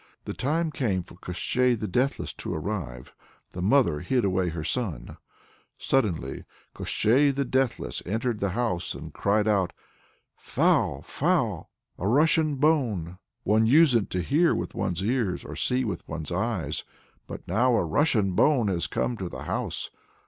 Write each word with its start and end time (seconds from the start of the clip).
The 0.25 0.33
time 0.33 0.71
came 0.71 1.03
for 1.03 1.13
Koshchei 1.13 1.75
the 1.75 1.87
Deathless 1.87 2.33
to 2.33 2.51
arrive. 2.51 3.13
The 3.51 3.61
mother 3.61 3.99
hid 3.99 4.25
away 4.25 4.49
her 4.49 4.63
son. 4.63 5.17
Suddenly 5.77 6.43
Koshchei 6.73 7.29
the 7.29 7.45
Deathless 7.45 8.01
entered 8.03 8.39
the 8.39 8.49
house 8.57 8.95
and 8.95 9.13
cried 9.13 9.47
out, 9.47 9.73
"Phou, 10.43 11.03
Phou! 11.03 11.67
A 11.99 12.07
Russian 12.07 12.55
bone 12.55 13.19
one 13.43 13.67
usen't 13.67 14.09
to 14.09 14.23
hear 14.23 14.55
with 14.55 14.73
one's 14.73 15.03
ears, 15.03 15.45
or 15.45 15.55
see 15.55 15.85
with 15.85 16.07
one's 16.09 16.31
eyes, 16.31 16.83
but 17.27 17.47
now 17.47 17.75
a 17.75 17.85
Russian 17.85 18.31
bone 18.31 18.69
has 18.69 18.87
come 18.87 19.15
to 19.17 19.29
the 19.29 19.43
house! 19.43 19.91